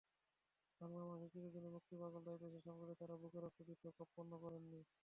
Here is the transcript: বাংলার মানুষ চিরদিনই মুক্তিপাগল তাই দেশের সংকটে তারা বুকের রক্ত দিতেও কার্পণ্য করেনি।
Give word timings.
বাংলার 0.81 1.05
মানুষ 1.09 1.27
চিরদিনই 1.33 1.73
মুক্তিপাগল 1.75 2.21
তাই 2.25 2.37
দেশের 2.43 2.65
সংকটে 2.67 2.93
তারা 2.99 3.15
বুকের 3.21 3.41
রক্ত 3.45 3.59
দিতেও 3.69 3.95
কার্পণ্য 3.97 4.31
করেনি। 4.43 4.79